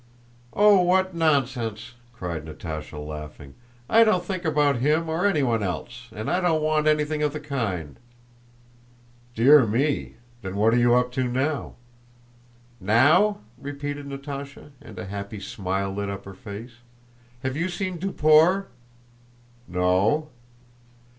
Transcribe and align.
"Oh, 0.53 0.81
what 0.81 1.13
nonsense!" 1.13 1.93
cried 2.11 2.43
Natásha, 2.43 2.97
laughing. 3.07 3.53
"I 3.87 4.03
don't 4.03 4.25
think 4.25 4.43
about 4.45 4.77
him 4.77 5.07
or 5.07 5.27
anyone 5.27 5.61
else, 5.61 6.07
and 6.11 6.27
I 6.27 6.41
don't 6.41 6.63
want 6.63 6.87
anything 6.87 7.21
of 7.21 7.33
the 7.33 7.39
kind." 7.39 7.99
"Dear 9.35 9.67
me! 9.67 10.15
Then 10.41 10.55
what 10.55 10.73
are 10.73 10.77
you 10.79 10.95
up 10.95 11.11
to 11.11 11.25
now?" 11.25 11.75
"Now?" 12.79 13.41
repeated 13.59 14.07
Natásha, 14.09 14.71
and 14.81 14.97
a 14.97 15.05
happy 15.05 15.39
smile 15.39 15.93
lit 15.93 16.09
up 16.09 16.25
her 16.25 16.33
face. 16.33 16.77
"Have 17.43 17.55
you 17.55 17.69
seen 17.69 17.99
Duport?" 17.99 18.71
"No." 19.67 20.29